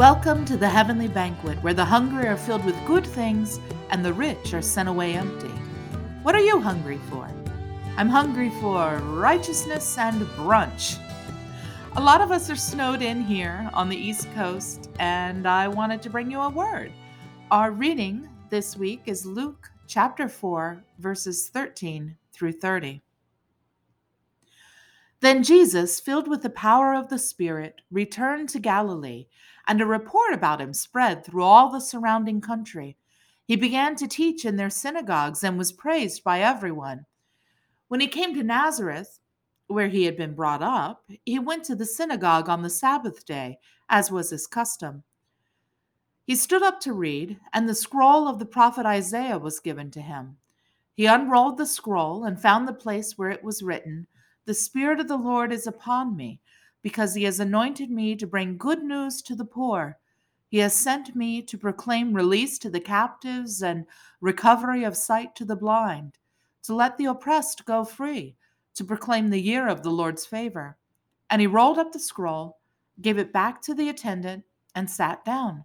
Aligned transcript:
Welcome 0.00 0.46
to 0.46 0.56
the 0.56 0.66
heavenly 0.66 1.08
banquet 1.08 1.62
where 1.62 1.74
the 1.74 1.84
hungry 1.84 2.26
are 2.26 2.36
filled 2.38 2.64
with 2.64 2.86
good 2.86 3.06
things 3.06 3.60
and 3.90 4.02
the 4.02 4.14
rich 4.14 4.54
are 4.54 4.62
sent 4.62 4.88
away 4.88 5.12
empty. 5.12 5.52
What 6.22 6.34
are 6.34 6.40
you 6.40 6.58
hungry 6.58 6.98
for? 7.10 7.28
I'm 7.98 8.08
hungry 8.08 8.48
for 8.62 8.96
righteousness 8.96 9.98
and 9.98 10.22
brunch. 10.38 10.98
A 11.96 12.00
lot 12.00 12.22
of 12.22 12.32
us 12.32 12.48
are 12.48 12.56
snowed 12.56 13.02
in 13.02 13.20
here 13.20 13.68
on 13.74 13.90
the 13.90 13.96
East 13.96 14.26
Coast, 14.32 14.88
and 14.98 15.46
I 15.46 15.68
wanted 15.68 16.00
to 16.00 16.08
bring 16.08 16.30
you 16.30 16.40
a 16.40 16.48
word. 16.48 16.92
Our 17.50 17.70
reading 17.70 18.26
this 18.48 18.78
week 18.78 19.02
is 19.04 19.26
Luke 19.26 19.70
chapter 19.86 20.30
4, 20.30 20.82
verses 20.98 21.50
13 21.50 22.16
through 22.32 22.52
30. 22.52 23.02
Then 25.30 25.44
Jesus, 25.44 26.00
filled 26.00 26.26
with 26.26 26.42
the 26.42 26.50
power 26.50 26.92
of 26.92 27.08
the 27.08 27.16
Spirit, 27.16 27.82
returned 27.92 28.48
to 28.48 28.58
Galilee, 28.58 29.28
and 29.68 29.80
a 29.80 29.86
report 29.86 30.34
about 30.34 30.60
him 30.60 30.74
spread 30.74 31.24
through 31.24 31.44
all 31.44 31.70
the 31.70 31.78
surrounding 31.78 32.40
country. 32.40 32.96
He 33.44 33.54
began 33.54 33.94
to 33.94 34.08
teach 34.08 34.44
in 34.44 34.56
their 34.56 34.70
synagogues 34.70 35.44
and 35.44 35.56
was 35.56 35.70
praised 35.70 36.24
by 36.24 36.40
everyone. 36.40 37.06
When 37.86 38.00
he 38.00 38.08
came 38.08 38.34
to 38.34 38.42
Nazareth, 38.42 39.20
where 39.68 39.86
he 39.86 40.02
had 40.02 40.16
been 40.16 40.34
brought 40.34 40.62
up, 40.62 41.08
he 41.24 41.38
went 41.38 41.62
to 41.66 41.76
the 41.76 41.86
synagogue 41.86 42.48
on 42.48 42.62
the 42.62 42.68
Sabbath 42.68 43.24
day, 43.24 43.60
as 43.88 44.10
was 44.10 44.30
his 44.30 44.48
custom. 44.48 45.04
He 46.26 46.34
stood 46.34 46.64
up 46.64 46.80
to 46.80 46.92
read, 46.92 47.38
and 47.52 47.68
the 47.68 47.76
scroll 47.76 48.26
of 48.26 48.40
the 48.40 48.46
prophet 48.46 48.84
Isaiah 48.84 49.38
was 49.38 49.60
given 49.60 49.92
to 49.92 50.00
him. 50.00 50.38
He 50.96 51.06
unrolled 51.06 51.56
the 51.56 51.66
scroll 51.66 52.24
and 52.24 52.42
found 52.42 52.66
the 52.66 52.72
place 52.72 53.16
where 53.16 53.30
it 53.30 53.44
was 53.44 53.62
written, 53.62 54.08
the 54.46 54.54
Spirit 54.54 55.00
of 55.00 55.08
the 55.08 55.16
Lord 55.16 55.52
is 55.52 55.66
upon 55.66 56.16
me, 56.16 56.40
because 56.82 57.14
he 57.14 57.24
has 57.24 57.40
anointed 57.40 57.90
me 57.90 58.16
to 58.16 58.26
bring 58.26 58.56
good 58.56 58.82
news 58.82 59.20
to 59.22 59.34
the 59.34 59.44
poor. 59.44 59.98
He 60.48 60.58
has 60.58 60.74
sent 60.74 61.14
me 61.14 61.42
to 61.42 61.58
proclaim 61.58 62.12
release 62.12 62.58
to 62.60 62.70
the 62.70 62.80
captives 62.80 63.62
and 63.62 63.86
recovery 64.20 64.84
of 64.84 64.96
sight 64.96 65.36
to 65.36 65.44
the 65.44 65.56
blind, 65.56 66.18
to 66.64 66.74
let 66.74 66.98
the 66.98 67.04
oppressed 67.04 67.64
go 67.64 67.84
free, 67.84 68.34
to 68.74 68.84
proclaim 68.84 69.30
the 69.30 69.40
year 69.40 69.68
of 69.68 69.82
the 69.82 69.90
Lord's 69.90 70.26
favor. 70.26 70.76
And 71.30 71.40
he 71.40 71.46
rolled 71.46 71.78
up 71.78 71.92
the 71.92 72.00
scroll, 72.00 72.58
gave 73.00 73.18
it 73.18 73.32
back 73.32 73.62
to 73.62 73.74
the 73.74 73.88
attendant, 73.88 74.44
and 74.74 74.90
sat 74.90 75.24
down. 75.24 75.64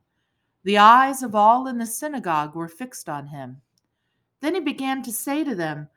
The 0.64 0.78
eyes 0.78 1.24
of 1.24 1.36
all 1.36 1.68
in 1.68 1.78
the 1.78 1.86
synagogue 1.86 2.56
were 2.56 2.68
fixed 2.68 3.10
on 3.10 3.28
him. 3.28 3.62
Then 4.42 4.56
he 4.56 4.62
began 4.62 5.02
to 5.04 5.12
say 5.12 5.44
to 5.44 5.56
them, 5.56 5.88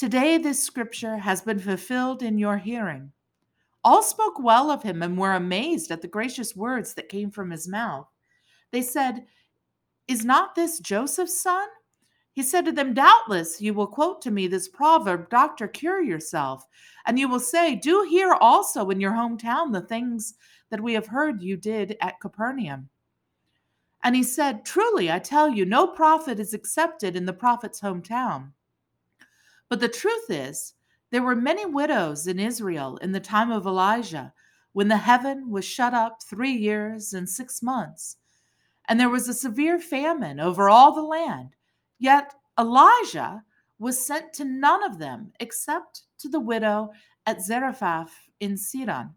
Today 0.00 0.38
this 0.38 0.62
scripture 0.62 1.18
has 1.18 1.42
been 1.42 1.58
fulfilled 1.58 2.22
in 2.22 2.38
your 2.38 2.56
hearing. 2.56 3.12
All 3.84 4.02
spoke 4.02 4.42
well 4.42 4.70
of 4.70 4.82
him 4.82 5.02
and 5.02 5.18
were 5.18 5.34
amazed 5.34 5.90
at 5.90 6.00
the 6.00 6.08
gracious 6.08 6.56
words 6.56 6.94
that 6.94 7.10
came 7.10 7.30
from 7.30 7.50
his 7.50 7.68
mouth. 7.68 8.08
They 8.72 8.80
said, 8.80 9.26
Is 10.08 10.24
not 10.24 10.54
this 10.54 10.80
Joseph's 10.80 11.42
son? 11.42 11.68
He 12.32 12.42
said 12.42 12.64
to 12.64 12.72
them, 12.72 12.94
Doubtless 12.94 13.60
you 13.60 13.74
will 13.74 13.86
quote 13.86 14.22
to 14.22 14.30
me 14.30 14.46
this 14.46 14.68
proverb, 14.68 15.28
Doctor, 15.28 15.68
cure 15.68 16.00
yourself. 16.00 16.64
And 17.04 17.18
you 17.18 17.28
will 17.28 17.38
say, 17.38 17.74
Do 17.74 18.06
here 18.08 18.32
also 18.40 18.88
in 18.88 19.02
your 19.02 19.12
hometown 19.12 19.70
the 19.70 19.82
things 19.82 20.32
that 20.70 20.80
we 20.80 20.94
have 20.94 21.08
heard 21.08 21.42
you 21.42 21.58
did 21.58 21.98
at 22.00 22.20
Capernaum. 22.20 22.88
And 24.02 24.16
he 24.16 24.22
said, 24.22 24.64
Truly, 24.64 25.12
I 25.12 25.18
tell 25.18 25.50
you, 25.50 25.66
no 25.66 25.86
prophet 25.86 26.40
is 26.40 26.54
accepted 26.54 27.16
in 27.16 27.26
the 27.26 27.34
prophet's 27.34 27.82
hometown. 27.82 28.52
But 29.70 29.80
the 29.80 29.88
truth 29.88 30.28
is, 30.28 30.74
there 31.10 31.22
were 31.22 31.36
many 31.36 31.64
widows 31.64 32.26
in 32.26 32.38
Israel 32.38 32.98
in 32.98 33.12
the 33.12 33.20
time 33.20 33.50
of 33.50 33.66
Elijah, 33.66 34.34
when 34.72 34.88
the 34.88 34.96
heaven 34.96 35.48
was 35.48 35.64
shut 35.64 35.94
up 35.94 36.22
three 36.22 36.52
years 36.52 37.14
and 37.14 37.28
six 37.28 37.62
months, 37.62 38.16
and 38.88 38.98
there 38.98 39.08
was 39.08 39.28
a 39.28 39.34
severe 39.34 39.78
famine 39.78 40.40
over 40.40 40.68
all 40.68 40.92
the 40.92 41.02
land. 41.02 41.54
Yet 41.98 42.34
Elijah 42.58 43.44
was 43.78 44.04
sent 44.04 44.32
to 44.34 44.44
none 44.44 44.82
of 44.82 44.98
them 44.98 45.32
except 45.40 46.02
to 46.18 46.28
the 46.28 46.40
widow 46.40 46.90
at 47.26 47.42
Zarephath 47.42 48.28
in 48.40 48.56
Sidon. 48.56 49.14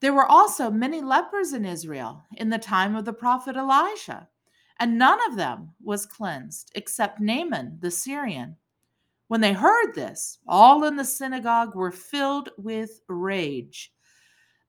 There 0.00 0.12
were 0.12 0.26
also 0.26 0.70
many 0.70 1.00
lepers 1.00 1.52
in 1.52 1.64
Israel 1.64 2.24
in 2.36 2.50
the 2.50 2.58
time 2.58 2.96
of 2.96 3.04
the 3.04 3.12
prophet 3.12 3.56
Elijah, 3.56 4.28
and 4.80 4.98
none 4.98 5.18
of 5.28 5.36
them 5.36 5.70
was 5.82 6.04
cleansed 6.06 6.72
except 6.74 7.20
Naaman 7.20 7.78
the 7.80 7.90
Syrian. 7.92 8.56
When 9.30 9.40
they 9.40 9.52
heard 9.52 9.94
this, 9.94 10.38
all 10.48 10.82
in 10.82 10.96
the 10.96 11.04
synagogue 11.04 11.76
were 11.76 11.92
filled 11.92 12.48
with 12.58 13.00
rage. 13.06 13.92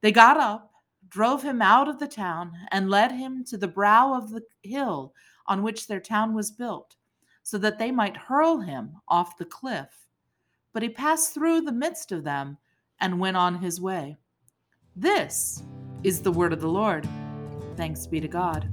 They 0.01 0.11
got 0.11 0.38
up, 0.38 0.69
drove 1.09 1.41
him 1.41 1.63
out 1.63 1.88
of 1.88 1.97
the 1.97 2.07
town, 2.07 2.51
and 2.72 2.88
led 2.88 3.11
him 3.11 3.44
to 3.45 3.57
the 3.57 3.67
brow 3.67 4.13
of 4.13 4.29
the 4.29 4.44
hill 4.61 5.16
on 5.47 5.63
which 5.63 5.88
their 5.88 5.99
town 5.99 6.35
was 6.35 6.51
built, 6.51 6.95
so 7.41 7.57
that 7.57 7.79
they 7.79 7.89
might 7.89 8.16
hurl 8.16 8.59
him 8.59 8.91
off 9.07 9.35
the 9.35 9.45
cliff. 9.45 10.07
But 10.73 10.83
he 10.83 10.89
passed 10.89 11.33
through 11.33 11.61
the 11.61 11.72
midst 11.72 12.11
of 12.11 12.23
them 12.23 12.59
and 12.99 13.19
went 13.19 13.38
on 13.38 13.55
his 13.55 13.81
way. 13.81 14.16
This 14.95 15.63
is 16.03 16.22
the 16.22 16.31
word 16.31 16.53
of 16.53 16.61
the 16.61 16.69
Lord. 16.69 17.09
Thanks 17.78 18.05
be 18.05 18.22
to 18.22 18.28
God. 18.28 18.69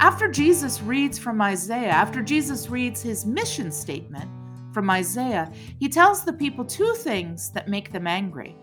After 0.00 0.28
Jesus 0.28 0.80
reads 0.80 1.18
from 1.18 1.42
Isaiah, 1.42 1.90
after 1.90 2.22
Jesus 2.22 2.70
reads 2.70 3.02
his 3.02 3.26
mission 3.26 3.70
statement 3.70 4.30
from 4.72 4.88
Isaiah, 4.88 5.52
he 5.78 5.90
tells 5.90 6.24
the 6.24 6.32
people 6.32 6.64
two 6.64 6.94
things 6.94 7.50
that 7.50 7.68
make 7.68 7.92
them 7.92 8.06
angry. 8.06 8.56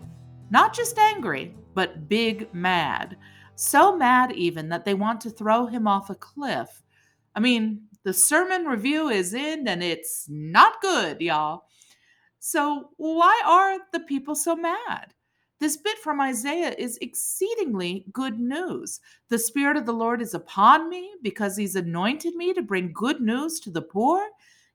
Not 0.50 0.74
just 0.74 0.98
angry, 0.98 1.54
but 1.74 2.08
big 2.08 2.52
mad. 2.52 3.16
So 3.54 3.96
mad, 3.96 4.32
even, 4.32 4.68
that 4.70 4.84
they 4.84 4.94
want 4.94 5.20
to 5.20 5.30
throw 5.30 5.66
him 5.66 5.86
off 5.86 6.10
a 6.10 6.16
cliff. 6.16 6.82
I 7.36 7.40
mean, 7.40 7.82
the 8.02 8.12
sermon 8.12 8.64
review 8.64 9.08
is 9.08 9.32
in 9.32 9.68
and 9.68 9.80
it's 9.80 10.26
not 10.28 10.80
good, 10.82 11.20
y'all. 11.20 11.66
So, 12.40 12.90
why 12.96 13.40
are 13.46 13.78
the 13.92 14.00
people 14.00 14.34
so 14.34 14.56
mad? 14.56 15.14
This 15.60 15.76
bit 15.76 15.98
from 15.98 16.20
Isaiah 16.20 16.72
is 16.78 16.98
exceedingly 17.00 18.04
good 18.12 18.38
news. 18.38 19.00
The 19.28 19.38
Spirit 19.38 19.76
of 19.76 19.86
the 19.86 19.92
Lord 19.92 20.22
is 20.22 20.34
upon 20.34 20.88
me 20.88 21.14
because 21.22 21.56
He's 21.56 21.74
anointed 21.74 22.36
me 22.36 22.54
to 22.54 22.62
bring 22.62 22.92
good 22.92 23.20
news 23.20 23.58
to 23.60 23.70
the 23.70 23.82
poor. 23.82 24.24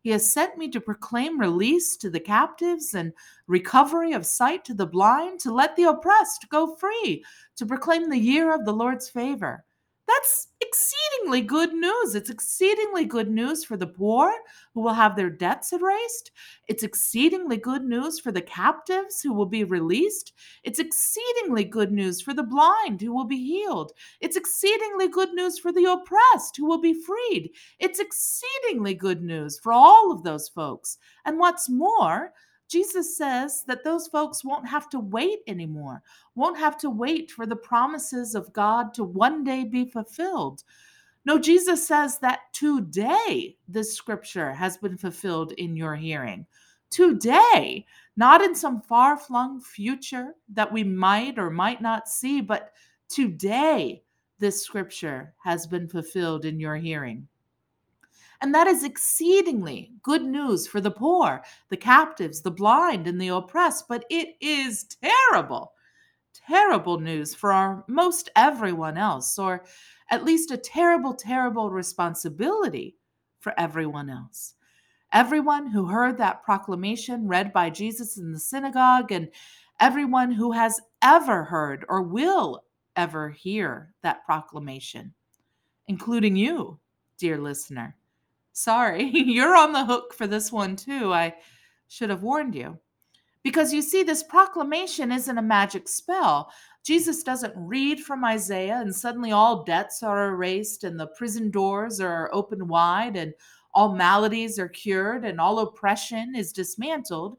He 0.01 0.09
has 0.09 0.29
sent 0.29 0.57
me 0.57 0.67
to 0.71 0.81
proclaim 0.81 1.39
release 1.39 1.95
to 1.97 2.09
the 2.09 2.19
captives 2.19 2.93
and 2.95 3.13
recovery 3.47 4.11
of 4.11 4.25
sight 4.25 4.65
to 4.65 4.73
the 4.73 4.85
blind, 4.85 5.39
to 5.41 5.53
let 5.53 5.77
the 5.77 5.83
oppressed 5.83 6.49
go 6.49 6.75
free, 6.75 7.23
to 7.55 7.65
proclaim 7.65 8.09
the 8.09 8.17
year 8.17 8.53
of 8.53 8.65
the 8.65 8.73
Lord's 8.73 9.09
favor. 9.09 9.63
That's 10.07 10.47
exceedingly 10.59 11.41
good 11.41 11.73
news. 11.73 12.15
It's 12.15 12.29
exceedingly 12.29 13.05
good 13.05 13.29
news 13.29 13.63
for 13.63 13.77
the 13.77 13.87
poor 13.87 14.33
who 14.73 14.81
will 14.81 14.93
have 14.93 15.15
their 15.15 15.29
debts 15.29 15.71
erased. 15.71 16.31
It's 16.67 16.83
exceedingly 16.83 17.57
good 17.57 17.85
news 17.85 18.19
for 18.19 18.31
the 18.31 18.41
captives 18.41 19.21
who 19.21 19.33
will 19.33 19.45
be 19.45 19.63
released. 19.63 20.33
It's 20.63 20.79
exceedingly 20.79 21.63
good 21.63 21.91
news 21.91 22.21
for 22.21 22.33
the 22.33 22.43
blind 22.43 23.01
who 23.01 23.13
will 23.13 23.25
be 23.25 23.43
healed. 23.43 23.93
It's 24.19 24.35
exceedingly 24.35 25.07
good 25.07 25.33
news 25.33 25.57
for 25.57 25.71
the 25.71 25.85
oppressed 25.85 26.57
who 26.57 26.65
will 26.65 26.81
be 26.81 26.93
freed. 26.93 27.51
It's 27.79 27.99
exceedingly 27.99 28.95
good 28.95 29.23
news 29.23 29.59
for 29.59 29.71
all 29.71 30.11
of 30.11 30.23
those 30.23 30.49
folks. 30.49 30.97
And 31.25 31.39
what's 31.39 31.69
more, 31.69 32.33
Jesus 32.73 33.15
says 33.15 33.63
that 33.67 33.83
those 33.83 34.07
folks 34.07 34.43
won't 34.43 34.67
have 34.67 34.89
to 34.89 34.99
wait 34.99 35.41
anymore, 35.45 36.01
won't 36.33 36.57
have 36.57 36.75
to 36.79 36.89
wait 36.89 37.29
for 37.29 37.45
the 37.45 37.55
promises 37.55 38.33
of 38.33 38.51
God 38.51 38.95
to 38.95 39.03
one 39.03 39.43
day 39.43 39.63
be 39.63 39.85
fulfilled. 39.85 40.63
No, 41.23 41.37
Jesus 41.37 41.87
says 41.87 42.17
that 42.19 42.51
today 42.51 43.57
this 43.67 43.95
scripture 43.95 44.51
has 44.53 44.77
been 44.77 44.97
fulfilled 44.97 45.51
in 45.59 45.77
your 45.77 45.95
hearing. 45.95 46.47
Today, 46.89 47.85
not 48.17 48.41
in 48.41 48.55
some 48.55 48.81
far 48.81 49.17
flung 49.17 49.61
future 49.61 50.33
that 50.51 50.73
we 50.73 50.83
might 50.83 51.37
or 51.37 51.51
might 51.51 51.79
not 51.79 52.09
see, 52.09 52.41
but 52.41 52.71
today 53.07 54.01
this 54.39 54.63
scripture 54.63 55.35
has 55.43 55.67
been 55.67 55.87
fulfilled 55.87 56.43
in 56.43 56.59
your 56.59 56.77
hearing. 56.77 57.27
And 58.43 58.53
that 58.55 58.67
is 58.67 58.83
exceedingly 58.83 59.93
good 60.03 60.23
news 60.23 60.67
for 60.67 60.81
the 60.81 60.91
poor, 60.91 61.43
the 61.69 61.77
captives, 61.77 62.41
the 62.43 62.51
blind, 62.51 63.07
and 63.07 63.21
the 63.21 63.29
oppressed. 63.29 63.87
But 63.87 64.05
it 64.11 64.35
is 64.41 64.85
terrible, 65.03 65.73
terrible 66.47 66.99
news 66.99 67.35
for 67.35 67.53
our 67.53 67.85
most 67.87 68.29
everyone 68.35 68.97
else, 68.97 69.39
or 69.39 69.65
at 70.11 70.25
least 70.25 70.51
a 70.51 70.57
terrible, 70.57 71.15
terrible 71.15 71.71
responsibility 71.71 72.97
for 73.39 73.59
everyone 73.59 74.09
else. 74.09 74.55
Everyone 75.13 75.67
who 75.67 75.85
heard 75.87 76.17
that 76.19 76.43
proclamation 76.43 77.27
read 77.27 77.53
by 77.53 77.69
Jesus 77.71 78.17
in 78.17 78.33
the 78.33 78.39
synagogue, 78.39 79.11
and 79.11 79.29
everyone 79.79 80.31
who 80.31 80.51
has 80.53 80.79
ever 81.01 81.45
heard 81.45 81.85
or 81.89 82.03
will 82.03 82.65
ever 82.95 83.29
hear 83.31 83.93
that 84.03 84.25
proclamation. 84.25 85.13
including 85.87 86.35
you, 86.35 86.79
dear 87.17 87.37
listener. 87.37 87.95
Sorry, 88.53 89.09
you're 89.13 89.55
on 89.55 89.73
the 89.73 89.85
hook 89.85 90.13
for 90.13 90.27
this 90.27 90.51
one 90.51 90.75
too. 90.75 91.11
I 91.13 91.35
should 91.87 92.09
have 92.09 92.23
warned 92.23 92.55
you. 92.55 92.79
Because 93.43 93.73
you 93.73 93.81
see, 93.81 94.03
this 94.03 94.23
proclamation 94.23 95.11
isn't 95.11 95.37
a 95.37 95.41
magic 95.41 95.89
spell. 95.89 96.49
Jesus 96.85 97.23
doesn't 97.23 97.53
read 97.57 97.99
from 97.99 98.23
Isaiah 98.23 98.79
and 98.79 98.95
suddenly 98.95 99.31
all 99.31 99.63
debts 99.63 100.01
are 100.01 100.29
erased 100.29 100.85
and 100.85 100.97
the 100.97 101.07
prison 101.07 101.51
doors 101.51 101.99
are 101.99 102.29
opened 102.33 102.67
wide 102.67 103.17
and 103.17 103.33
all 103.73 103.95
maladies 103.95 104.59
are 104.59 104.69
cured 104.69 105.25
and 105.25 105.41
all 105.41 105.59
oppression 105.59 106.35
is 106.35 106.53
dismantled. 106.53 107.37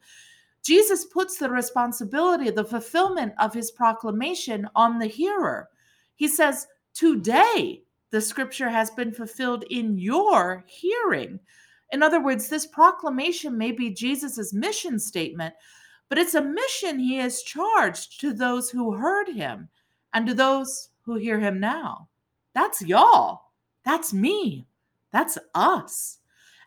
Jesus 0.64 1.04
puts 1.04 1.38
the 1.38 1.48
responsibility, 1.48 2.50
the 2.50 2.64
fulfillment 2.64 3.32
of 3.38 3.54
his 3.54 3.70
proclamation 3.70 4.66
on 4.74 4.98
the 4.98 5.06
hearer. 5.06 5.68
He 6.16 6.26
says, 6.28 6.66
Today 6.94 7.83
the 8.14 8.20
scripture 8.20 8.68
has 8.68 8.92
been 8.92 9.10
fulfilled 9.10 9.64
in 9.70 9.98
your 9.98 10.62
hearing. 10.68 11.40
In 11.90 12.00
other 12.00 12.22
words, 12.22 12.48
this 12.48 12.64
proclamation 12.64 13.58
may 13.58 13.72
be 13.72 13.90
Jesus' 13.90 14.52
mission 14.52 15.00
statement, 15.00 15.52
but 16.08 16.16
it's 16.16 16.34
a 16.34 16.40
mission 16.40 17.00
he 17.00 17.16
has 17.16 17.42
charged 17.42 18.20
to 18.20 18.32
those 18.32 18.70
who 18.70 18.92
heard 18.92 19.26
him 19.26 19.68
and 20.12 20.28
to 20.28 20.34
those 20.34 20.90
who 21.02 21.16
hear 21.16 21.40
him 21.40 21.58
now. 21.58 22.08
That's 22.54 22.82
y'all. 22.82 23.50
That's 23.84 24.12
me. 24.12 24.68
That's 25.10 25.36
us. 25.56 26.18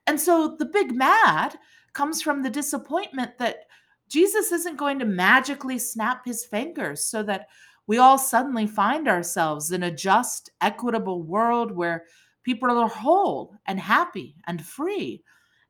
And 0.05 0.19
so 0.19 0.57
the 0.59 0.65
big 0.65 0.93
mad 0.93 1.57
comes 1.93 2.21
from 2.21 2.43
the 2.43 2.49
disappointment 2.49 3.37
that 3.37 3.67
Jesus 4.09 4.51
isn't 4.51 4.75
going 4.75 4.99
to 4.99 5.05
magically 5.05 5.79
snap 5.79 6.25
his 6.25 6.43
fingers 6.43 7.05
so 7.05 7.23
that 7.23 7.47
we 7.87 7.97
all 7.97 8.17
suddenly 8.17 8.67
find 8.67 9.07
ourselves 9.07 9.71
in 9.71 9.83
a 9.83 9.91
just, 9.91 10.51
equitable 10.61 11.23
world 11.23 11.71
where 11.71 12.03
people 12.43 12.69
are 12.69 12.89
whole 12.89 13.55
and 13.65 13.79
happy 13.79 14.35
and 14.45 14.63
free. 14.63 15.23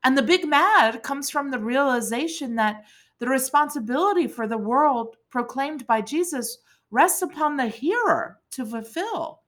And 0.04 0.18
the 0.18 0.22
big 0.22 0.46
mad 0.46 1.02
comes 1.02 1.30
from 1.30 1.50
the 1.50 1.58
realization 1.58 2.56
that 2.56 2.84
the 3.20 3.28
responsibility 3.28 4.26
for 4.26 4.46
the 4.46 4.58
world 4.58 5.16
proclaimed 5.30 5.86
by 5.86 6.00
Jesus 6.00 6.58
rests 6.90 7.22
upon 7.22 7.56
the 7.56 7.66
hearer 7.66 8.38
to 8.52 8.66
fulfill. 8.66 9.42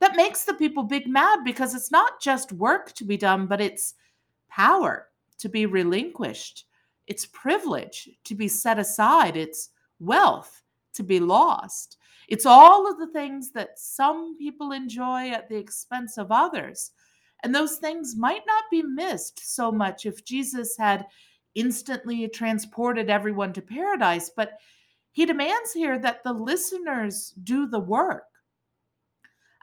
That 0.00 0.16
makes 0.16 0.44
the 0.44 0.54
people 0.54 0.82
big 0.82 1.06
mad 1.06 1.40
because 1.44 1.74
it's 1.74 1.92
not 1.92 2.20
just 2.20 2.52
work 2.52 2.92
to 2.94 3.04
be 3.04 3.16
done, 3.16 3.46
but 3.46 3.60
it's 3.60 3.94
power 4.48 5.08
to 5.38 5.48
be 5.48 5.66
relinquished, 5.66 6.66
it's 7.06 7.26
privilege 7.26 8.08
to 8.24 8.34
be 8.34 8.48
set 8.48 8.78
aside, 8.78 9.36
it's 9.36 9.70
wealth 10.00 10.61
to 10.94 11.02
be 11.02 11.20
lost. 11.20 11.98
It's 12.28 12.46
all 12.46 12.90
of 12.90 12.98
the 12.98 13.08
things 13.08 13.50
that 13.52 13.78
some 13.78 14.36
people 14.38 14.72
enjoy 14.72 15.30
at 15.30 15.48
the 15.48 15.56
expense 15.56 16.18
of 16.18 16.30
others. 16.30 16.92
And 17.42 17.54
those 17.54 17.76
things 17.76 18.16
might 18.16 18.42
not 18.46 18.64
be 18.70 18.82
missed 18.82 19.54
so 19.54 19.72
much 19.72 20.06
if 20.06 20.24
Jesus 20.24 20.76
had 20.78 21.06
instantly 21.54 22.28
transported 22.28 23.10
everyone 23.10 23.52
to 23.52 23.62
paradise, 23.62 24.30
but 24.34 24.58
he 25.10 25.26
demands 25.26 25.72
here 25.72 25.98
that 25.98 26.24
the 26.24 26.32
listeners 26.32 27.34
do 27.42 27.66
the 27.66 27.80
work. 27.80 28.24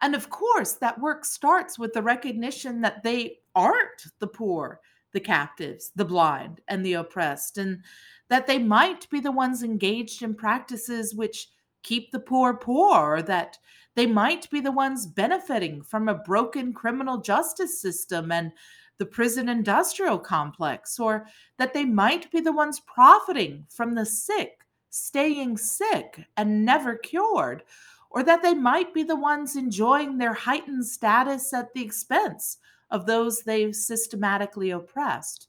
And 0.01 0.15
of 0.15 0.29
course, 0.29 0.73
that 0.73 0.99
work 0.99 1.25
starts 1.25 1.79
with 1.79 1.93
the 1.93 2.01
recognition 2.01 2.81
that 2.81 3.03
they 3.03 3.39
aren't 3.55 4.05
the 4.19 4.27
poor, 4.27 4.79
the 5.11 5.19
captives, 5.19 5.91
the 5.95 6.05
blind, 6.05 6.61
and 6.67 6.85
the 6.85 6.93
oppressed, 6.93 7.57
and 7.57 7.83
that 8.29 8.47
they 8.47 8.59
might 8.59 9.09
be 9.09 9.19
the 9.19 9.31
ones 9.31 9.63
engaged 9.63 10.23
in 10.23 10.33
practices 10.33 11.13
which 11.13 11.49
keep 11.83 12.11
the 12.11 12.19
poor 12.19 12.53
poor, 12.53 13.17
or 13.17 13.21
that 13.23 13.57
they 13.95 14.05
might 14.05 14.49
be 14.49 14.61
the 14.61 14.71
ones 14.71 15.05
benefiting 15.05 15.81
from 15.81 16.07
a 16.07 16.15
broken 16.15 16.73
criminal 16.73 17.17
justice 17.17 17.81
system 17.81 18.31
and 18.31 18.51
the 18.97 19.05
prison 19.05 19.49
industrial 19.49 20.19
complex, 20.19 20.99
or 20.99 21.25
that 21.57 21.73
they 21.73 21.85
might 21.85 22.29
be 22.31 22.39
the 22.41 22.51
ones 22.51 22.81
profiting 22.81 23.65
from 23.69 23.95
the 23.95 24.05
sick, 24.05 24.59
staying 24.89 25.57
sick 25.57 26.25
and 26.37 26.65
never 26.65 26.95
cured, 26.95 27.63
or 28.09 28.23
that 28.23 28.41
they 28.41 28.53
might 28.53 28.93
be 28.93 29.03
the 29.03 29.15
ones 29.15 29.55
enjoying 29.55 30.17
their 30.17 30.33
heightened 30.33 30.85
status 30.85 31.53
at 31.53 31.73
the 31.73 31.81
expense 31.81 32.57
of 32.91 33.05
those 33.05 33.41
they've 33.41 33.75
systematically 33.75 34.71
oppressed. 34.71 35.47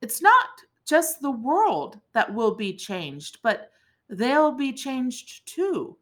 It's 0.00 0.22
not 0.22 0.48
just 0.92 1.22
the 1.22 1.30
world 1.30 1.98
that 2.12 2.34
will 2.34 2.54
be 2.54 2.74
changed, 2.74 3.38
but 3.42 3.70
they'll 4.10 4.52
be 4.52 4.74
changed 4.74 5.40
too. 5.46 5.96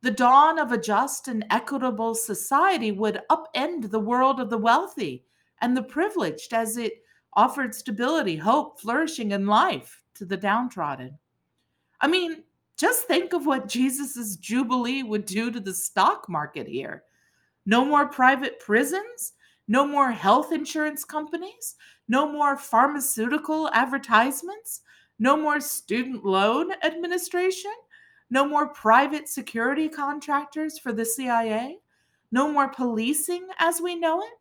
The 0.00 0.10
dawn 0.10 0.58
of 0.58 0.72
a 0.72 0.78
just 0.78 1.28
and 1.28 1.44
equitable 1.50 2.14
society 2.14 2.90
would 2.90 3.20
upend 3.30 3.90
the 3.90 4.00
world 4.00 4.40
of 4.40 4.48
the 4.48 4.56
wealthy 4.56 5.26
and 5.60 5.76
the 5.76 5.82
privileged 5.82 6.54
as 6.54 6.78
it 6.78 7.02
offered 7.34 7.74
stability, 7.74 8.34
hope, 8.34 8.80
flourishing, 8.80 9.34
and 9.34 9.46
life 9.46 10.02
to 10.14 10.24
the 10.24 10.38
downtrodden. 10.38 11.18
I 12.00 12.08
mean, 12.08 12.42
just 12.78 13.06
think 13.06 13.34
of 13.34 13.44
what 13.44 13.68
Jesus' 13.68 14.36
Jubilee 14.36 15.02
would 15.02 15.26
do 15.26 15.50
to 15.50 15.60
the 15.60 15.74
stock 15.74 16.30
market 16.30 16.66
here. 16.66 17.02
No 17.66 17.84
more 17.84 18.08
private 18.08 18.58
prisons, 18.58 19.34
no 19.70 19.86
more 19.86 20.10
health 20.10 20.52
insurance 20.52 21.04
companies, 21.04 21.76
no 22.08 22.30
more 22.30 22.56
pharmaceutical 22.56 23.70
advertisements, 23.72 24.80
no 25.20 25.36
more 25.36 25.60
student 25.60 26.24
loan 26.24 26.72
administration, 26.82 27.70
no 28.30 28.44
more 28.44 28.70
private 28.70 29.28
security 29.28 29.88
contractors 29.88 30.76
for 30.76 30.92
the 30.92 31.04
CIA, 31.04 31.78
no 32.32 32.52
more 32.52 32.66
policing 32.66 33.46
as 33.60 33.80
we 33.80 33.94
know 33.94 34.20
it, 34.20 34.32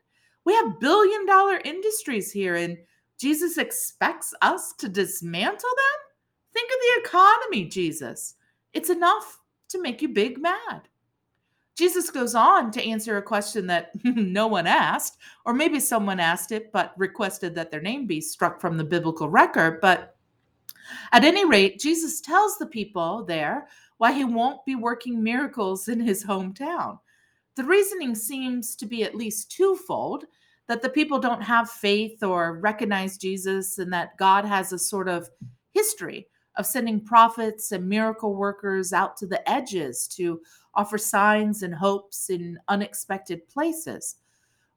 we 0.45 0.55
have 0.55 0.79
billion 0.79 1.27
dollar 1.27 1.61
industries 1.63 2.31
here, 2.31 2.55
and 2.55 2.75
Jesus 3.19 3.59
expects 3.59 4.33
us 4.41 4.73
to 4.79 4.89
dismantle 4.89 5.53
them? 5.59 6.53
Think 6.53 6.71
of 6.71 6.79
the 6.79 7.07
economy, 7.07 7.65
Jesus. 7.65 8.33
It's 8.73 8.89
enough 8.89 9.39
to 9.67 9.79
make 9.79 10.01
you 10.01 10.09
big 10.09 10.41
mad. 10.41 10.87
Jesus 11.79 12.11
goes 12.11 12.35
on 12.35 12.71
to 12.71 12.83
answer 12.83 13.15
a 13.15 13.21
question 13.21 13.65
that 13.67 13.91
no 14.03 14.47
one 14.47 14.67
asked, 14.67 15.17
or 15.45 15.53
maybe 15.53 15.79
someone 15.79 16.19
asked 16.19 16.51
it 16.51 16.73
but 16.73 16.93
requested 16.97 17.55
that 17.55 17.71
their 17.71 17.79
name 17.79 18.05
be 18.05 18.19
struck 18.19 18.59
from 18.59 18.75
the 18.75 18.83
biblical 18.83 19.29
record. 19.29 19.79
But 19.79 20.17
at 21.13 21.23
any 21.23 21.45
rate, 21.45 21.79
Jesus 21.79 22.19
tells 22.19 22.57
the 22.57 22.65
people 22.65 23.23
there 23.23 23.69
why 23.97 24.11
he 24.11 24.25
won't 24.25 24.65
be 24.65 24.75
working 24.75 25.23
miracles 25.23 25.87
in 25.87 26.01
his 26.01 26.21
hometown. 26.21 26.99
The 27.55 27.63
reasoning 27.63 28.13
seems 28.13 28.75
to 28.75 28.85
be 28.85 29.05
at 29.05 29.15
least 29.15 29.49
twofold 29.49 30.25
that 30.67 30.81
the 30.81 30.89
people 30.89 31.17
don't 31.17 31.41
have 31.41 31.69
faith 31.69 32.21
or 32.23 32.59
recognize 32.59 33.17
Jesus, 33.17 33.77
and 33.77 33.91
that 33.93 34.17
God 34.17 34.43
has 34.43 34.73
a 34.73 34.79
sort 34.79 35.07
of 35.07 35.29
history 35.71 36.27
of 36.59 36.65
sending 36.65 36.99
prophets 36.99 37.71
and 37.71 37.87
miracle 37.87 38.35
workers 38.35 38.91
out 38.91 39.15
to 39.15 39.25
the 39.25 39.49
edges 39.49 40.05
to 40.09 40.41
offer 40.75 40.97
signs 40.97 41.63
and 41.63 41.73
hopes 41.73 42.29
in 42.29 42.59
unexpected 42.67 43.47
places. 43.47 44.17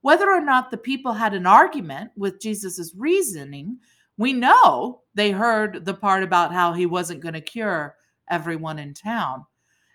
Whether 0.00 0.30
or 0.30 0.40
not 0.40 0.70
the 0.70 0.76
people 0.76 1.12
had 1.12 1.34
an 1.34 1.44
argument 1.44 2.12
with 2.16 2.40
Jesus' 2.40 2.94
reasoning, 2.96 3.78
we 4.16 4.32
know 4.32 5.02
they 5.14 5.32
heard 5.32 5.84
the 5.84 5.92
part 5.92 6.22
about 6.22 6.52
how 6.52 6.72
he 6.72 6.86
wasn't 6.86 7.20
going 7.20 7.34
to 7.34 7.40
cure 7.40 7.96
everyone 8.30 8.78
in 8.78 8.94
town, 8.94 9.44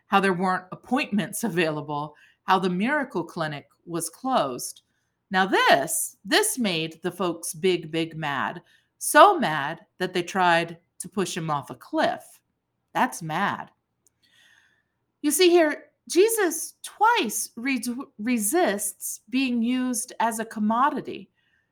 how 0.07 0.19
there 0.19 0.33
weren't 0.33 0.65
appointments 0.73 1.43
available, 1.45 2.15
how 2.43 2.59
the 2.59 2.69
miracle 2.69 3.23
clinic 3.23 3.65
was 3.85 4.09
closed. 4.09 4.81
Now, 5.31 5.45
this, 5.45 6.17
this 6.25 6.59
made 6.59 6.99
the 7.01 7.11
folks 7.11 7.53
big, 7.53 7.91
big 7.91 8.17
mad. 8.17 8.61
So 8.97 9.39
mad 9.39 9.79
that 9.99 10.13
they 10.13 10.23
tried 10.23 10.79
to 10.99 11.09
push 11.09 11.35
him 11.35 11.49
off 11.49 11.69
a 11.69 11.75
cliff. 11.75 12.23
That's 12.93 13.21
mad. 13.21 13.71
You 15.21 15.31
see 15.31 15.49
here, 15.49 15.85
Jesus 16.09 16.75
twice 16.83 17.49
re- 17.55 17.83
resists 18.17 19.21
being 19.29 19.61
used 19.61 20.13
as 20.19 20.39
a 20.39 20.45
commodity. 20.45 21.29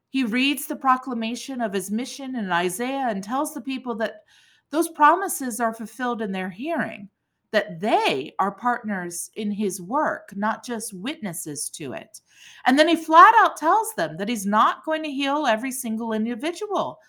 He 0.09 0.23
reads 0.23 0.65
the 0.65 0.75
proclamation 0.75 1.61
of 1.61 1.73
his 1.73 1.91
mission 1.91 2.35
in 2.35 2.51
Isaiah 2.51 3.07
and 3.09 3.23
tells 3.23 3.53
the 3.53 3.61
people 3.61 3.95
that 3.95 4.23
those 4.71 4.89
promises 4.89 5.59
are 5.59 5.73
fulfilled 5.73 6.21
in 6.21 6.31
their 6.31 6.49
hearing, 6.49 7.09
that 7.51 7.79
they 7.79 8.33
are 8.39 8.51
partners 8.51 9.29
in 9.35 9.51
his 9.51 9.81
work, 9.81 10.33
not 10.35 10.65
just 10.65 10.93
witnesses 10.93 11.69
to 11.69 11.93
it. 11.93 12.19
And 12.65 12.77
then 12.77 12.87
he 12.87 12.95
flat 12.95 13.33
out 13.37 13.57
tells 13.57 13.93
them 13.95 14.17
that 14.17 14.29
he's 14.29 14.45
not 14.45 14.83
going 14.83 15.03
to 15.03 15.11
heal 15.11 15.45
every 15.47 15.71
single 15.71 16.13
individual. 16.13 16.99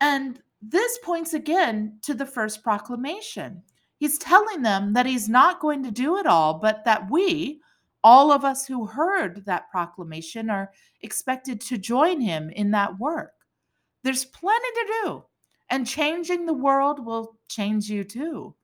And 0.00 0.40
this 0.62 0.98
points 0.98 1.34
again 1.34 1.98
to 2.02 2.14
the 2.14 2.26
first 2.26 2.62
proclamation. 2.62 3.62
He's 3.96 4.18
telling 4.18 4.62
them 4.62 4.92
that 4.94 5.06
he's 5.06 5.28
not 5.28 5.60
going 5.60 5.82
to 5.84 5.90
do 5.90 6.18
it 6.18 6.26
all, 6.26 6.54
but 6.54 6.84
that 6.84 7.10
we, 7.10 7.60
all 8.02 8.32
of 8.32 8.44
us 8.44 8.66
who 8.66 8.86
heard 8.86 9.44
that 9.46 9.70
proclamation, 9.70 10.50
are 10.50 10.70
expected 11.02 11.60
to 11.62 11.78
join 11.78 12.20
him 12.20 12.50
in 12.50 12.70
that 12.72 12.98
work. 12.98 13.32
There's 14.02 14.24
plenty 14.24 14.68
to 14.74 14.92
do. 15.04 15.24
And 15.70 15.86
changing 15.86 16.46
the 16.46 16.52
world 16.52 17.04
will 17.04 17.38
change 17.48 17.88
you 17.88 18.04
too. 18.04 18.54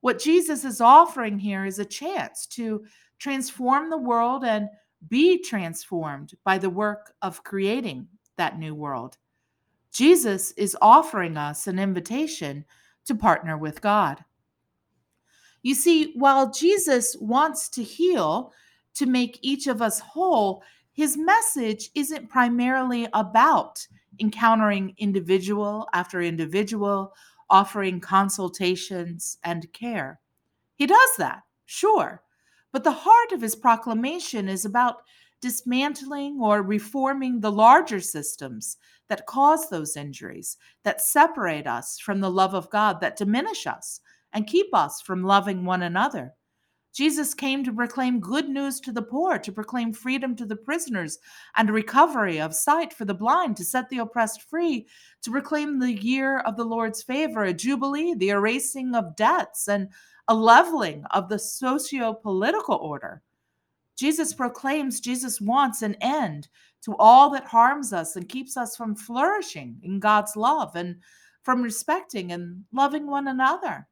What 0.00 0.18
Jesus 0.18 0.64
is 0.64 0.80
offering 0.80 1.38
here 1.38 1.64
is 1.64 1.78
a 1.78 1.84
chance 1.84 2.46
to 2.48 2.84
transform 3.18 3.88
the 3.88 3.98
world 3.98 4.44
and 4.44 4.68
be 5.08 5.38
transformed 5.38 6.34
by 6.44 6.58
the 6.58 6.70
work 6.70 7.14
of 7.22 7.44
creating 7.44 8.08
that 8.36 8.58
new 8.58 8.74
world. 8.74 9.16
Jesus 9.92 10.52
is 10.52 10.76
offering 10.80 11.36
us 11.36 11.66
an 11.66 11.78
invitation 11.78 12.64
to 13.04 13.14
partner 13.14 13.58
with 13.58 13.80
God. 13.80 14.24
You 15.62 15.74
see, 15.74 16.12
while 16.14 16.50
Jesus 16.50 17.16
wants 17.20 17.68
to 17.70 17.82
heal 17.82 18.52
to 18.94 19.06
make 19.06 19.38
each 19.42 19.66
of 19.66 19.80
us 19.80 20.00
whole, 20.00 20.62
his 20.92 21.16
message 21.16 21.90
isn't 21.94 22.28
primarily 22.28 23.06
about 23.12 23.86
encountering 24.18 24.94
individual 24.98 25.88
after 25.94 26.20
individual, 26.20 27.14
offering 27.48 28.00
consultations 28.00 29.38
and 29.44 29.72
care. 29.72 30.20
He 30.76 30.86
does 30.86 31.10
that, 31.18 31.42
sure, 31.66 32.22
but 32.72 32.82
the 32.82 32.92
heart 32.92 33.32
of 33.32 33.40
his 33.40 33.54
proclamation 33.54 34.48
is 34.48 34.64
about 34.64 35.02
dismantling 35.42 36.38
or 36.40 36.62
reforming 36.62 37.40
the 37.40 37.52
larger 37.52 38.00
systems 38.00 38.78
that 39.08 39.26
cause 39.26 39.68
those 39.68 39.96
injuries, 39.96 40.56
that 40.84 41.02
separate 41.02 41.66
us 41.66 41.98
from 41.98 42.20
the 42.20 42.30
love 42.30 42.54
of 42.54 42.70
God, 42.70 43.00
that 43.00 43.18
diminish 43.18 43.66
us 43.66 44.00
and 44.32 44.46
keep 44.46 44.72
us 44.72 45.02
from 45.02 45.22
loving 45.22 45.66
one 45.66 45.82
another. 45.82 46.32
Jesus 46.94 47.32
came 47.32 47.64
to 47.64 47.72
proclaim 47.72 48.20
good 48.20 48.48
news 48.48 48.78
to 48.80 48.92
the 48.92 49.02
poor, 49.02 49.38
to 49.38 49.50
proclaim 49.50 49.92
freedom 49.92 50.36
to 50.36 50.44
the 50.44 50.56
prisoners, 50.56 51.18
and 51.56 51.70
recovery 51.70 52.38
of 52.38 52.54
sight 52.54 52.92
for 52.92 53.06
the 53.06 53.14
blind, 53.14 53.56
to 53.56 53.64
set 53.64 53.88
the 53.88 53.98
oppressed 53.98 54.42
free, 54.42 54.86
to 55.22 55.30
proclaim 55.30 55.78
the 55.78 55.92
year 55.92 56.40
of 56.40 56.56
the 56.56 56.64
Lord's 56.64 57.02
favor, 57.02 57.44
a 57.44 57.54
jubilee, 57.54 58.14
the 58.14 58.28
erasing 58.30 58.94
of 58.94 59.16
debts, 59.16 59.68
and 59.68 59.88
a 60.28 60.34
leveling 60.34 61.04
of 61.10 61.28
the 61.28 61.38
socio 61.38 62.12
political 62.12 62.76
order. 62.76 63.22
Jesus 63.96 64.32
proclaims 64.34 65.00
Jesus 65.00 65.40
wants 65.40 65.82
an 65.82 65.96
end 66.00 66.48
to 66.84 66.96
all 66.98 67.30
that 67.30 67.44
harms 67.44 67.92
us 67.92 68.16
and 68.16 68.28
keeps 68.28 68.56
us 68.56 68.76
from 68.76 68.94
flourishing 68.94 69.78
in 69.82 70.00
God's 70.00 70.36
love 70.36 70.74
and 70.74 70.96
from 71.42 71.62
respecting 71.62 72.32
and 72.32 72.64
loving 72.72 73.06
one 73.06 73.28
another. 73.28 73.86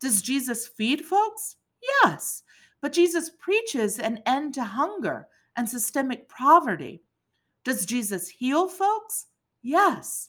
Does 0.00 0.22
Jesus 0.22 0.66
feed 0.66 1.04
folks? 1.04 1.56
Yes. 2.02 2.42
But 2.82 2.92
Jesus 2.92 3.30
preaches 3.38 3.98
an 3.98 4.20
end 4.26 4.54
to 4.54 4.64
hunger 4.64 5.28
and 5.56 5.68
systemic 5.68 6.28
poverty. 6.28 7.02
Does 7.64 7.86
Jesus 7.86 8.28
heal 8.28 8.68
folks? 8.68 9.26
Yes. 9.62 10.28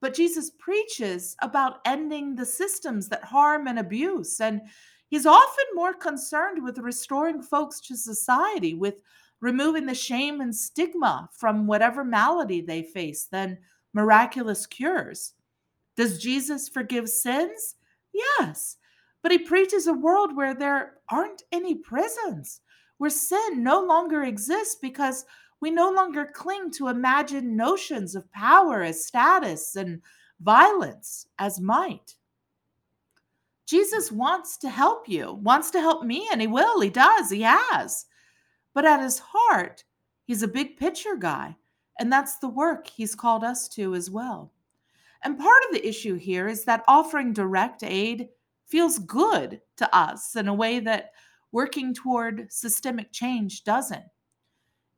But 0.00 0.14
Jesus 0.14 0.50
preaches 0.58 1.36
about 1.42 1.80
ending 1.84 2.36
the 2.36 2.46
systems 2.46 3.08
that 3.08 3.24
harm 3.24 3.66
and 3.66 3.78
abuse. 3.78 4.40
And 4.40 4.62
he's 5.08 5.26
often 5.26 5.64
more 5.74 5.94
concerned 5.94 6.62
with 6.62 6.78
restoring 6.78 7.42
folks 7.42 7.80
to 7.80 7.96
society, 7.96 8.74
with 8.74 9.02
removing 9.40 9.86
the 9.86 9.94
shame 9.94 10.40
and 10.40 10.54
stigma 10.54 11.28
from 11.32 11.66
whatever 11.66 12.04
malady 12.04 12.60
they 12.60 12.82
face 12.82 13.24
than 13.24 13.58
miraculous 13.92 14.66
cures. 14.66 15.34
Does 15.96 16.18
Jesus 16.18 16.68
forgive 16.68 17.08
sins? 17.08 17.76
Yes. 18.12 18.76
But 19.22 19.32
he 19.32 19.38
preaches 19.38 19.86
a 19.86 19.92
world 19.92 20.36
where 20.36 20.54
there 20.54 20.94
aren't 21.08 21.42
any 21.52 21.74
prisons, 21.74 22.60
where 22.98 23.10
sin 23.10 23.62
no 23.62 23.82
longer 23.82 24.22
exists 24.24 24.76
because 24.80 25.24
we 25.60 25.70
no 25.70 25.90
longer 25.90 26.30
cling 26.32 26.70
to 26.72 26.88
imagined 26.88 27.56
notions 27.56 28.14
of 28.14 28.30
power 28.30 28.82
as 28.82 29.06
status 29.06 29.74
and 29.74 30.00
violence 30.40 31.26
as 31.38 31.60
might. 31.60 32.14
Jesus 33.68 34.10
wants 34.10 34.56
to 34.56 34.70
help 34.70 35.10
you, 35.10 35.34
wants 35.42 35.70
to 35.72 35.80
help 35.80 36.02
me, 36.02 36.26
and 36.32 36.40
he 36.40 36.46
will. 36.46 36.80
He 36.80 36.88
does. 36.88 37.28
He 37.28 37.42
has. 37.42 38.06
But 38.72 38.86
at 38.86 39.02
his 39.02 39.18
heart, 39.18 39.84
he's 40.24 40.42
a 40.42 40.48
big 40.48 40.78
picture 40.78 41.16
guy, 41.16 41.54
and 42.00 42.10
that's 42.10 42.38
the 42.38 42.48
work 42.48 42.86
he's 42.86 43.14
called 43.14 43.44
us 43.44 43.68
to 43.70 43.94
as 43.94 44.10
well. 44.10 44.54
And 45.22 45.38
part 45.38 45.62
of 45.68 45.74
the 45.74 45.86
issue 45.86 46.14
here 46.14 46.48
is 46.48 46.64
that 46.64 46.82
offering 46.88 47.34
direct 47.34 47.84
aid 47.84 48.30
feels 48.64 49.00
good 49.00 49.60
to 49.76 49.94
us 49.94 50.34
in 50.34 50.48
a 50.48 50.54
way 50.54 50.80
that 50.80 51.10
working 51.52 51.92
toward 51.92 52.50
systemic 52.50 53.12
change 53.12 53.64
doesn't. 53.64 54.04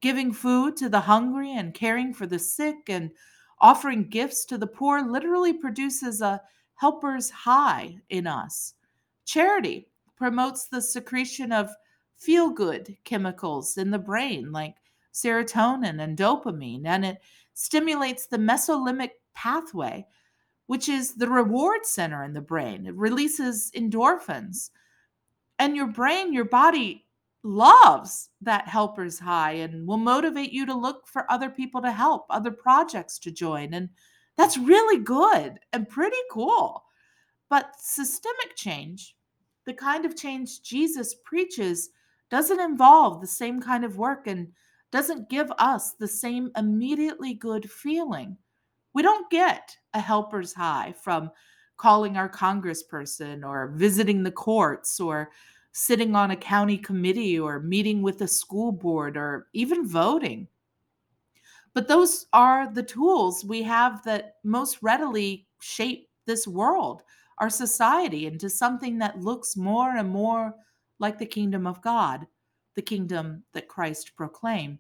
Giving 0.01 0.33
food 0.33 0.77
to 0.77 0.89
the 0.89 1.01
hungry 1.01 1.57
and 1.57 1.75
caring 1.75 2.15
for 2.15 2.27
the 2.27 2.39
sick 2.39 2.89
and 2.89 3.11
offering 3.61 4.09
gifts 4.09 4.45
to 4.45 4.59
the 4.59 4.67
poor 4.67 5.03
literally 5.03 5.55
produces 5.55 6.21
a 6.21 6.41
helper's 6.81 7.29
high 7.29 7.95
in 8.09 8.27
us. 8.27 8.73
Charity 9.27 9.87
promotes 10.17 10.67
the 10.67 10.81
secretion 10.81 11.53
of 11.53 11.69
feel 12.17 12.49
good 12.49 12.97
chemicals 13.05 13.77
in 13.77 13.91
the 13.91 13.99
brain 13.99 14.51
like 14.51 14.77
serotonin 15.13 16.03
and 16.03 16.17
dopamine, 16.17 16.87
and 16.87 17.05
it 17.05 17.19
stimulates 17.53 18.27
the 18.27 18.39
mesolimbic 18.39 19.11
pathway, 19.35 20.07
which 20.69 20.89
is 20.89 21.17
the 21.17 21.29
reward 21.29 21.85
center 21.85 22.25
in 22.25 22.33
the 22.33 22.41
brain. 22.41 22.87
It 22.87 22.95
releases 22.95 23.71
endorphins. 23.73 24.71
And 25.59 25.77
your 25.77 25.89
brain, 25.89 26.33
your 26.33 26.47
body 26.47 27.05
loves 27.43 28.31
that 28.41 28.69
helper's 28.69 29.19
high 29.19 29.53
and 29.53 29.87
will 29.87 29.99
motivate 29.99 30.51
you 30.53 30.65
to 30.65 30.75
look 30.75 31.07
for 31.07 31.31
other 31.31 31.51
people 31.51 31.83
to 31.83 31.93
help, 31.93 32.25
other 32.31 32.51
projects 32.51 33.19
to 33.19 33.31
join. 33.31 33.75
And 33.75 33.91
that's 34.41 34.57
really 34.57 35.03
good 35.03 35.59
and 35.73 35.89
pretty 35.89 36.17
cool. 36.31 36.85
But 37.49 37.73
systemic 37.79 38.57
change, 38.57 39.17
the 39.67 39.75
kind 39.75 40.05
of 40.05 40.17
change 40.17 40.63
Jesus 40.63 41.17
preaches, 41.25 41.91
doesn't 42.31 42.61
involve 42.61 43.21
the 43.21 43.27
same 43.27 43.61
kind 43.61 43.85
of 43.85 43.99
work 43.99 44.27
and 44.27 44.49
doesn't 44.93 45.29
give 45.29 45.53
us 45.59 45.93
the 45.93 46.09
same 46.09 46.51
immediately 46.57 47.35
good 47.35 47.71
feeling 47.71 48.37
we 48.93 49.03
don't 49.03 49.31
get 49.31 49.77
a 49.95 50.01
helper's 50.01 50.53
high 50.53 50.95
from 51.03 51.31
calling 51.77 52.17
our 52.17 52.29
congressperson 52.29 53.45
or 53.45 53.73
visiting 53.77 54.23
the 54.23 54.31
courts 54.31 55.01
or 55.01 55.31
sitting 55.73 56.17
on 56.17 56.33
a 56.33 56.37
county 56.37 56.77
committee 56.77 57.39
or 57.39 57.61
meeting 57.61 58.03
with 58.03 58.21
a 58.23 58.29
school 58.29 58.73
board 58.73 59.17
or 59.17 59.47
even 59.55 59.87
voting. 59.87 60.49
But 61.75 61.89
those 61.89 62.27
are 62.33 62.73
the 62.73 62.83
tools 62.83 63.45
we 63.45 63.63
have 63.63 64.03
that 64.05 64.37
most 64.43 64.79
readily 64.83 65.47
shape 65.61 66.09
this 66.27 66.47
world, 66.47 67.03
our 67.39 67.51
society, 67.51 68.27
into 68.27 68.51
something 68.51 68.99
that 68.99 69.21
looks 69.21 69.57
more 69.57 69.97
and 69.97 70.09
more 70.09 70.55
like 70.99 71.19
the 71.19 71.27
kingdom 71.27 71.67
of 71.67 71.81
God, 71.83 72.27
the 72.75 72.83
kingdom 72.83 73.45
that 73.53 73.69
Christ 73.69 74.13
proclaimed. 74.17 74.79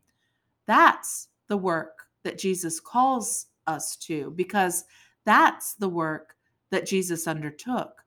That's 0.66 1.28
the 1.49 1.56
work 1.56 2.06
that 2.23 2.38
Jesus 2.38 2.80
calls 2.80 3.47
us 3.66 3.97
to 3.97 4.32
because 4.37 4.85
that's 5.25 5.75
the 5.75 5.88
work 5.88 6.37
that 6.70 6.87
Jesus 6.87 7.26
undertook. 7.26 8.04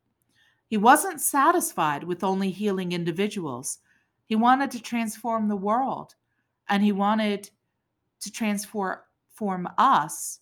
He 0.68 0.78
wasn't 0.78 1.22
satisfied 1.22 2.04
with 2.04 2.24
only 2.24 2.50
healing 2.50 2.92
individuals. 2.92 3.80
He 4.26 4.36
wanted 4.36 4.72
to 4.72 4.82
transform 4.82 5.48
the 5.48 5.56
world 5.56 6.16
and 6.70 6.84
he 6.84 6.92
wanted 6.92 7.50
to 8.24 8.32
transform 8.32 9.70
us 9.78 10.40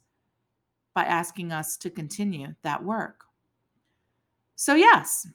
by 0.93 1.03
asking 1.03 1.51
us 1.51 1.77
to 1.77 1.89
continue 1.89 2.53
that 2.61 2.83
work. 2.83 3.25
So, 4.55 4.75
yes, 4.75 5.27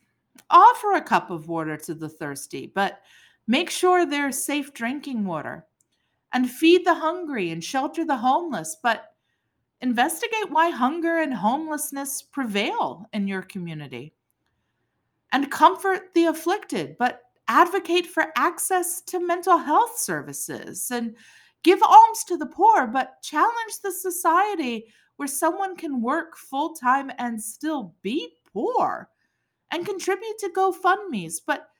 offer 0.50 0.94
a 0.94 1.02
cup 1.02 1.30
of 1.30 1.48
water 1.48 1.76
to 1.78 1.94
the 1.94 2.08
thirsty, 2.08 2.70
but 2.74 3.00
make 3.46 3.70
sure 3.70 4.06
there's 4.06 4.38
safe 4.38 4.72
drinking 4.72 5.24
water. 5.24 5.66
And 6.32 6.50
feed 6.50 6.84
the 6.84 6.94
hungry 6.94 7.50
and 7.50 7.64
shelter 7.64 8.04
the 8.04 8.16
homeless, 8.16 8.76
but 8.82 9.16
Investigate 9.80 10.50
why 10.50 10.70
hunger 10.70 11.18
and 11.18 11.34
homelessness 11.34 12.22
prevail 12.22 13.06
in 13.12 13.28
your 13.28 13.42
community. 13.42 14.14
And 15.32 15.50
comfort 15.50 16.14
the 16.14 16.26
afflicted, 16.26 16.96
but 16.98 17.22
advocate 17.48 18.06
for 18.06 18.32
access 18.36 19.02
to 19.02 19.20
mental 19.20 19.58
health 19.58 19.98
services 19.98 20.90
and 20.90 21.14
give 21.66 21.82
alms 21.82 22.22
to 22.22 22.36
the 22.36 22.46
poor, 22.46 22.86
but 22.86 23.20
challenge 23.22 23.80
the 23.82 23.90
society 23.90 24.86
where 25.16 25.26
someone 25.26 25.76
can 25.76 26.00
work 26.00 26.36
full 26.36 26.74
time 26.74 27.10
and 27.18 27.42
still 27.42 27.92
be 28.02 28.28
poor 28.52 29.08
and 29.72 29.84
contribute 29.84 30.38
to 30.38 30.52
GoFundMe's, 30.56 31.40
but 31.40 31.70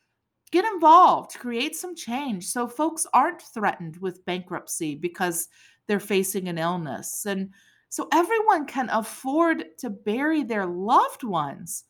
get 0.51 0.65
involved, 0.65 1.39
create 1.39 1.77
some 1.77 1.95
change 1.95 2.47
so 2.49 2.67
folks 2.67 3.07
aren't 3.15 3.41
threatened 3.41 3.97
with 3.99 4.25
bankruptcy 4.25 4.97
because 4.97 5.47
they're 5.87 6.01
facing 6.01 6.49
an 6.49 6.59
illness. 6.59 7.25
And 7.25 7.51
so 7.89 8.09
everyone 8.13 8.67
can 8.67 8.91
afford 8.91 9.79
to 9.79 9.89
bury 9.89 10.43
their 10.43 10.67
loved 10.67 11.23
ones. 11.23 11.85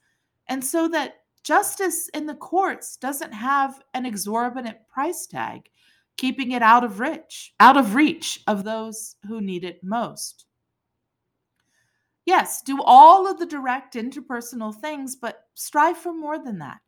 And 0.49 0.63
so 0.63 0.87
that 0.89 1.23
justice 1.45 2.11
in 2.11 2.27
the 2.27 2.35
courts 2.35 2.99
doesn't 2.99 3.33
have 3.33 3.81
an 3.95 4.05
exorbitant 4.05 4.77
price 4.87 5.27
tag, 5.27 5.71
keeping 6.17 6.53
it 6.53 6.63
out 6.63 6.85
of 6.85 7.01
reach, 7.01 7.53
out 7.61 7.77
of 7.77 7.95
reach 7.95 8.41
of 8.47 8.65
those 8.65 9.17
who 9.27 9.41
need 9.41 9.65
it 9.65 9.83
most. 9.83 10.47
Yes, 12.25 12.61
do 12.63 12.83
all 12.83 13.31
of 13.31 13.39
the 13.39 13.47
direct 13.47 13.95
interpersonal 13.95 14.75
things, 14.75 15.15
but 15.15 15.45
strive 15.55 15.97
for 15.97 16.13
more 16.13 16.39
than 16.39 16.59
that. 16.59 16.79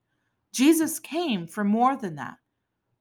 Jesus 0.53 0.99
came 0.99 1.47
for 1.47 1.63
more 1.63 1.97
than 1.97 2.17
that. 2.17 2.35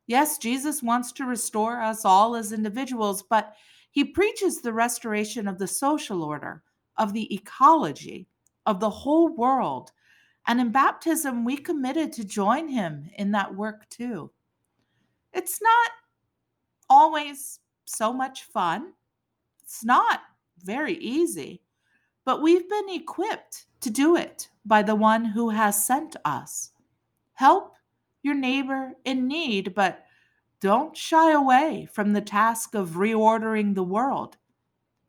Yes, 0.06 0.38
Jesus 0.38 0.84
wants 0.84 1.12
to 1.14 1.26
restore 1.26 1.82
us 1.82 2.06
all 2.06 2.36
as 2.36 2.52
individuals, 2.52 3.24
but 3.24 3.56
he 3.92 4.04
preaches 4.04 4.62
the 4.62 4.72
restoration 4.72 5.48
of 5.48 5.58
the 5.58 5.68
social 5.68 6.24
order, 6.24 6.64
of 6.98 7.14
the 7.14 7.34
ecology, 7.34 8.28
of 8.66 8.80
the 8.80 8.90
whole 8.90 9.36
world. 9.36 9.92
And 10.46 10.62
in 10.62 10.72
baptism, 10.72 11.44
we 11.44 11.58
committed 11.58 12.14
to 12.14 12.24
join 12.24 12.68
him 12.68 13.10
in 13.18 13.32
that 13.32 13.56
work 13.56 13.90
too. 13.90 14.32
It's 15.34 15.62
not 15.62 15.92
always 16.90 17.60
so 17.86 18.12
much 18.14 18.44
fun, 18.44 18.94
it's 19.64 19.84
not 19.84 20.22
very 20.64 20.96
easy, 20.96 21.62
but 22.26 22.42
we've 22.42 22.70
been 22.70 22.90
equipped 22.90 23.66
to 23.82 23.90
do 23.90 24.16
it 24.16 24.50
by 24.66 24.82
the 24.82 24.96
one 24.96 25.24
who 25.24 25.50
has 25.50 25.84
sent 25.84 26.16
us. 26.26 26.72
Help 27.34 27.76
your 28.24 28.36
neighbor 28.36 28.94
in 29.06 29.28
need, 29.28 29.74
but 29.76 30.06
don't 30.60 30.98
shy 30.98 31.32
away 31.32 31.88
from 31.92 32.14
the 32.14 32.22
task 32.22 32.74
of 32.74 32.92
reordering 32.92 33.76
the 33.76 33.84
world. 33.84 34.38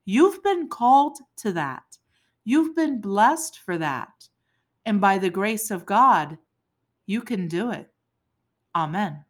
You've 0.04 0.42
been 0.42 0.68
called 0.68 1.18
to 1.38 1.52
that. 1.52 1.98
You've 2.44 2.74
been 2.76 3.00
blessed 3.00 3.58
for 3.58 3.78
that. 3.78 4.28
And 4.84 5.00
by 5.00 5.18
the 5.18 5.30
grace 5.30 5.70
of 5.70 5.86
God, 5.86 6.38
you 7.06 7.20
can 7.20 7.48
do 7.48 7.70
it. 7.70 7.90
Amen. 8.74 9.24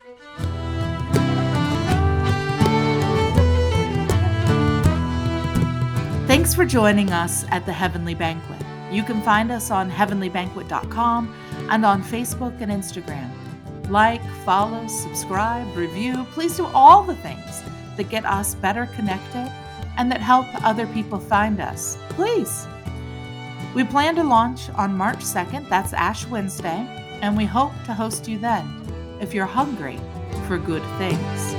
Thanks 6.28 6.54
for 6.54 6.66
joining 6.66 7.11
us 7.11 7.47
at 7.49 7.64
the 7.64 7.73
Heavenly 7.73 8.14
Banquet. 8.14 8.61
You 8.92 9.02
can 9.02 9.23
find 9.23 9.50
us 9.50 9.70
on 9.70 9.90
heavenlybanquet.com 9.90 11.35
and 11.70 11.87
on 11.87 12.02
Facebook 12.02 12.61
and 12.61 12.70
Instagram. 12.70 13.30
Like, 13.88 14.20
follow, 14.44 14.87
subscribe, 14.88 15.75
review. 15.75 16.26
Please 16.32 16.54
do 16.58 16.66
all 16.66 17.02
the 17.02 17.14
things 17.16 17.62
that 17.97 18.11
get 18.11 18.26
us 18.26 18.54
better 18.56 18.85
connected 18.94 19.50
and 19.97 20.12
that 20.12 20.20
help 20.20 20.44
other 20.62 20.87
people 20.88 21.18
find 21.18 21.61
us. 21.61 21.97
Please. 22.11 22.66
We 23.75 23.85
plan 23.85 24.14
to 24.16 24.23
launch 24.23 24.68
on 24.75 24.94
March 24.99 25.20
2nd, 25.20 25.70
that's 25.70 25.94
Ash 25.94 26.26
Wednesday, 26.26 26.87
and 27.23 27.38
we 27.38 27.47
hope 27.47 27.73
to 27.87 27.94
host 27.94 28.28
you 28.28 28.37
then 28.38 28.68
if 29.18 29.32
you're 29.32 29.47
hungry 29.47 29.99
for 30.47 30.58
good 30.58 30.82
things. 30.99 31.58